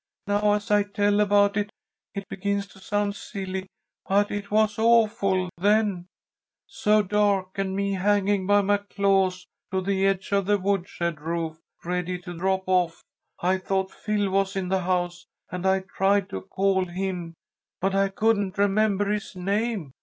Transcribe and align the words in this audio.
Now 0.25 0.53
as 0.53 0.71
I 0.71 0.81
tell 0.81 1.19
about 1.19 1.55
it, 1.57 1.69
it 2.15 2.27
begins 2.27 2.65
to 2.69 2.79
sound 2.79 3.15
silly, 3.15 3.67
but 4.09 4.31
it 4.31 4.49
was 4.49 4.79
awful 4.79 5.51
then, 5.59 6.07
so 6.65 7.03
dark, 7.03 7.59
and 7.59 7.75
me 7.75 7.93
hanging 7.93 8.47
by 8.47 8.61
my 8.63 8.77
claws 8.77 9.45
to 9.69 9.79
the 9.79 10.07
edge 10.07 10.31
of 10.33 10.47
the 10.47 10.57
wood 10.57 10.89
shed 10.89 11.19
roof, 11.21 11.59
ready 11.85 12.17
to 12.17 12.35
drop 12.35 12.63
off. 12.65 13.03
I 13.41 13.59
thought 13.59 13.91
Phil 13.91 14.31
was 14.31 14.55
in 14.55 14.69
the 14.69 14.81
house, 14.81 15.27
and 15.51 15.67
I 15.67 15.81
tried 15.81 16.29
to 16.31 16.41
call 16.41 16.85
him, 16.85 17.35
but 17.79 17.93
I 17.93 18.09
couldn't 18.09 18.57
remember 18.57 19.07
his 19.07 19.35
name. 19.35 19.91